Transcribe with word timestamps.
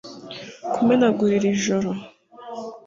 kumenagura 0.73 1.33
iri 1.37 1.51
joro, 1.63 1.89